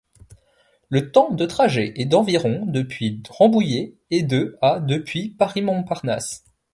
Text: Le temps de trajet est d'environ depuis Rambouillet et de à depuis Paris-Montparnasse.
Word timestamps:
Le 0.89 1.11
temps 1.11 1.29
de 1.29 1.45
trajet 1.45 1.93
est 1.95 2.05
d'environ 2.07 2.65
depuis 2.65 3.21
Rambouillet 3.29 3.99
et 4.09 4.23
de 4.23 4.57
à 4.59 4.79
depuis 4.79 5.29
Paris-Montparnasse. 5.37 6.43